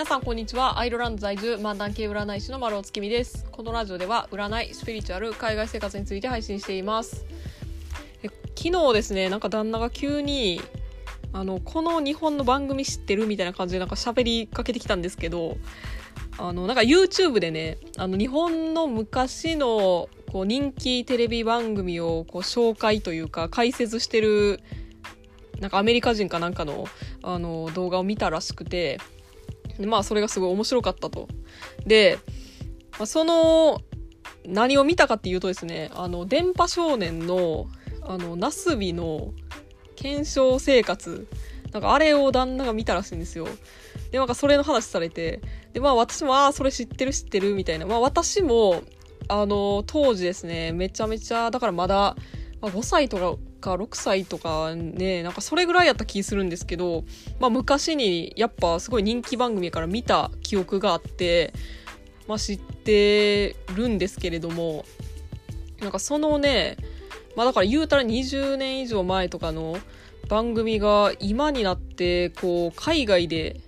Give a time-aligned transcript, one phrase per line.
[0.00, 0.78] 皆さんこんにちは。
[0.78, 3.44] アイルランド在住漫談系占い師の丸尾月見です。
[3.52, 7.26] このラジオでは占いスピリチュアル海外生活について配信しています。
[8.22, 10.62] え昨日ですねなんか旦那が急に
[11.34, 15.58] あのこの日本の番組知ってるみたいな感じでなんか喋りかけてきたんですけど
[16.38, 24.60] あのなんか YouTube でねあの日本の昔のこう人気テレビ番組をこう紹介というか解説してる
[25.60, 26.86] なんかアメリカ人かなんかの
[27.22, 28.98] あの動画を見たらしくて
[29.80, 31.28] でまあそれがすごい面白かったと。
[31.86, 32.18] で、
[32.92, 33.80] まあ、その
[34.46, 37.66] 何を見たかっていうとですねあの電波少年の
[38.02, 39.32] あのナスビの
[39.96, 41.26] 検証生活
[41.72, 43.46] なんかあれを旦那が見たらしいんですよ。
[44.10, 45.40] で、なんかそれの話されて、
[45.72, 47.86] で、まあ私も、ああ、それ知ってる知ってるみたいな。
[47.86, 48.82] まあ私も、
[49.28, 52.16] あの、当時ですね、めちゃめちゃ、だからまだ、
[52.60, 57.04] まあ、5歳とかか6歳とかね、なんかそれぐらいやった気するんですけど、
[57.38, 61.52] まあ昔にやっぱすごい人気番組から見た記憶があって、
[62.26, 64.84] まあ知ってるんですけれども、
[65.80, 66.76] なんかそのね、
[67.36, 69.78] まあだから言うたら20年以上前とかの
[70.28, 73.60] 番組が今になってこう海外で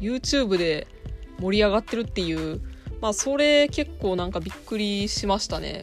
[0.00, 0.86] YouTube で
[1.40, 2.60] 盛り上がってるっていう
[3.00, 5.82] まあそれ結構なんかびっくりしましたね。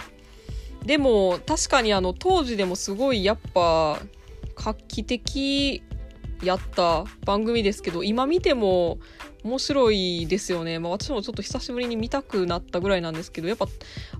[0.86, 4.00] でも確かにあの当時でもすごいやっぱ
[4.56, 5.82] 画期的
[6.44, 8.98] やった番組ですけど今見ても
[9.44, 10.80] 面白いですよね。
[10.80, 13.68] まあ私もちょっと久しぶりに見たくなったぐらいなんですけど、やっぱ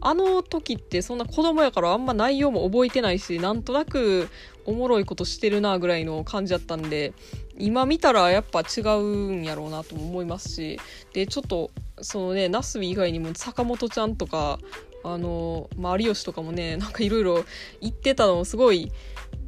[0.02, 4.28] あの時ってそんな子供やからあんま内容も覚えてないし、なんとなく
[4.66, 7.14] おもろいことしてるなぐらいの感じだったんで、
[7.58, 10.80] 今見たらやっぱ違うんやろうなとも思いますし、
[11.14, 14.60] で、ちょっとそのね、ナスビ以外にも坂本ちゃんとか、
[15.04, 17.46] あの、まあ、有吉とかもね、 なんかいろいろ
[17.82, 18.92] 言ってたのをすごい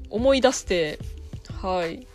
[0.09, 0.99] 思い出して、
[1.61, 2.07] はい。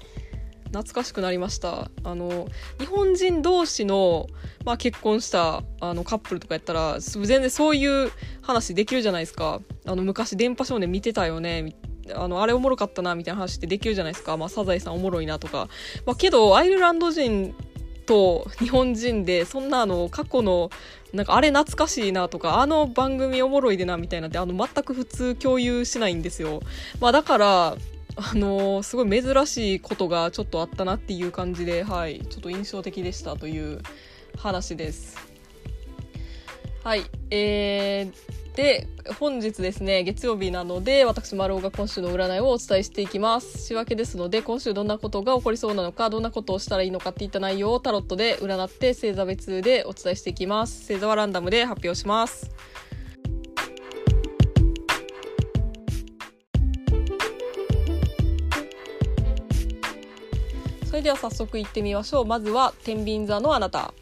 [0.67, 1.91] 懐かしくなりました。
[2.05, 2.47] あの
[2.79, 4.29] 日本人同士の、
[4.65, 9.61] まあ、結婚したあのカップルとかやったら全然そういう話できるじゃないですか。
[9.85, 11.75] あの昔電波少年見てたよね
[12.15, 15.69] あのあれおもろかったなみたいな話ってできるじゃないですか、まあ、サザエさんおもろいなとか、
[16.07, 17.55] まあ、けどアイルランド人
[18.11, 20.69] と日本人でそんなあの過去の
[21.13, 26.61] なんかあれ懐かしいなとかあの番組おもろいでなみたいなってあの全く普通共有しないんですよ、
[27.01, 27.77] まあ、だから
[28.17, 33.81] あの、すごい珍しいことがちょっとあったなっていう感じで、はい、ちょっと印象的でしたという
[34.37, 35.17] 話です。
[36.83, 38.89] はい、えー、で、
[39.19, 43.67] 本日ですね、月曜日なので、私、丸尾が今週の占いをお伝えしていきます。
[43.67, 50.87] 仕分けですので、今週どんなことが起こりそうなのか、どんなことをしたらいいのかっていった内容をタロットで占って、星座別でお伝えしていきます。
[50.87, 52.51] 星座はランダムで発表します。
[60.87, 63.95] それでは早速行ってみましょうまずは天秤座のあなた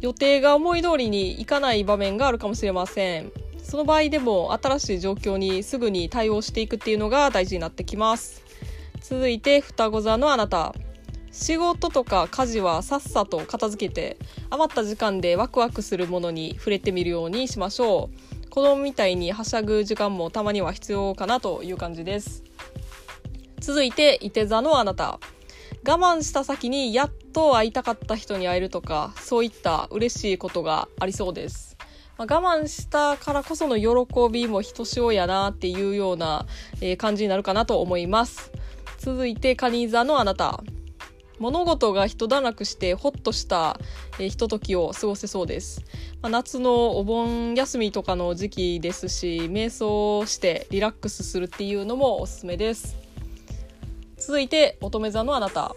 [0.00, 3.32] 予定が思い通りにいかない場面があるかもしれません
[3.64, 8.44] その場合でも新しい状況にすぐに対応していくっていうのが大事になってきます。
[9.00, 10.74] 続いて双子座のあなた。
[11.32, 14.18] 仕事とか家事はさっさと片付けて
[14.50, 18.10] 余った時間でワクワクするものに触れてみるようにしましょ
[18.44, 18.48] う。
[18.50, 22.44] 子供みたいにはしゃぐ時間もたまには必要かなという感じです。
[23.58, 25.18] 続いて伊手座のあなた。
[25.86, 31.76] 我慢した先にやっと会いたかった人に会えるとかそういった嬉しいことがありそうです、
[32.16, 36.46] まあ、我慢したからこその喜びもひとしおやなっていうような、
[36.80, 38.52] えー、感じになるかなと思います。
[38.98, 40.62] 続いてカニ座のあなた。
[41.40, 43.78] 物事が一段落してほっとした、
[44.18, 45.82] えー、ひとときを過ごせそうです、
[46.22, 52.96] まあ、夏のお盆休みとかの時期ですし瞑想してリラックスするっていうのもおすすめです。
[54.16, 55.74] 続いて乙女座のあなた。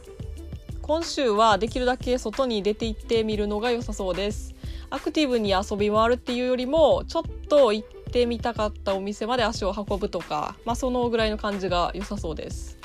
[0.81, 4.55] 今週はできるだけ外に出て行ってみるのが良さそうです。
[4.89, 12.77] アクティブに遊び回るっていうよりもちょっと行ってみたかったお店まで足を運ぶとかまあそのぐらいの感じが良さそうです。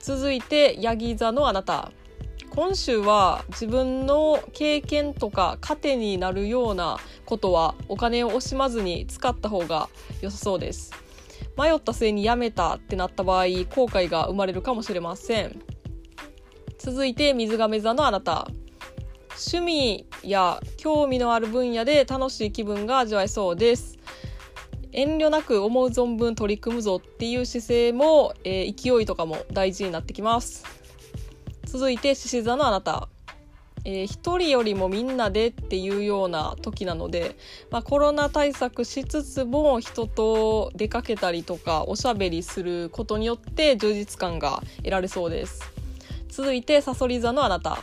[0.00, 1.92] 続いてヤギ座のあなた。
[2.50, 9.88] 今週は自分の経験とか糧になるようなことはお金を惜しまずに使った方が
[10.20, 10.92] 良さそうです。
[11.56, 15.62] 迷った末にやめたってなった場合後悔が生まれるかもしれません。
[16.78, 18.48] 続いて水亀座のあなた。
[19.36, 23.98] 趣味や興味のある分野で楽しい気分が味わえそうです。
[24.92, 30.64] 遠慮なく思う存分取り組むぞっていう姿勢も、えー、勢いとかも大事になってきます。
[31.64, 33.08] 続いて獅子座のあなた。
[33.84, 37.36] えー、一人よりもみんなでっていうような時なので、
[37.70, 45.62] まあ、コロナ対策しつつも人と出かけたりとかおしゃべりすることによって充実感が得られそうです。
[46.28, 47.82] 続いてさそり座のあなた。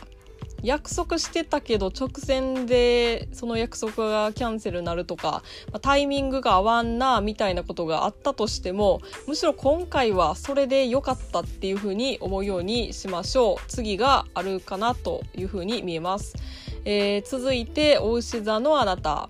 [0.62, 5.42] 約束してたけど直前でその約束がキャンセルになるとか、
[5.72, 13.56] ま、タイミングが合わんなみたいなことがあったとしてもむしろ今回はそれで良かったっていうふうに思うようにしましょう。
[13.68, 16.34] 次があるかなというふうに見えます、
[16.84, 19.28] えー、続いてお牛座のあなた。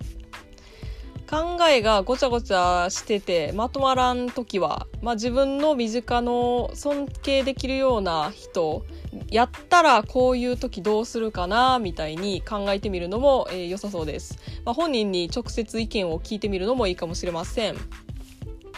[1.31, 8.85] 考えがごちゃごちゃしててまとまらん時は、まあ、自分の身近の尊敬できるような人
[9.29, 17.77] やったらこういう時どうするかなみたいに考えてみるのも、えー、良さそうです、まあ、本人に直接意見を聞いてみるのもいいかもしれません。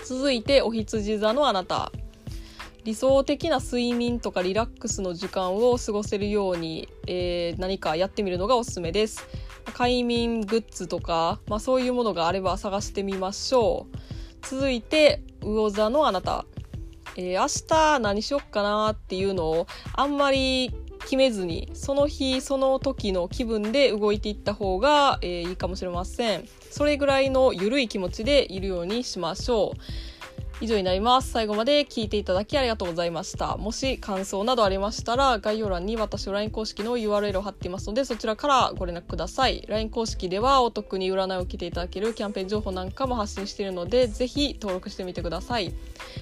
[0.05, 1.93] 続いてお羊座のあなた。
[2.85, 9.29] 理想的な睡眠とかリラックスの時間を過ごせるように、えー、何かやってみるのがおすすめです。
[9.73, 13.97] 快眠グッズとか、まあ、そういうものがあれば探してみましょう。
[14.43, 16.45] 続いて魚座のあなた、
[17.17, 26.49] えー、明日何しよっかなっていうのをあんまり決めずにその日その時の気分で動いていった方が、えー、いいかもしれません。
[26.71, 30.12] それぐらいの緩い気持ちでいるようにしましょう。
[30.63, 31.33] 以上になります。
[31.33, 33.57] 最後まで聞いていただきありがとうございました。
[33.57, 39.65] もし感想などありましたら、概要欄に私の LINE 公式の URL を貼っていますので、そちらからご連絡ください。
[39.67, 45.75] LINE 公式ではお得に占いを受けていただけるキャンペーン情報なんかも発信しているので、ぜひ登録してみてください。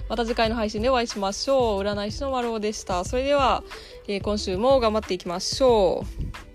[0.09, 1.81] また次回の配信でお会いしましょう。
[1.81, 3.05] 占い師の丸尾でした。
[3.05, 3.63] それでは、
[4.07, 6.03] えー、今週も頑張っていきましょ
[6.47, 6.50] う。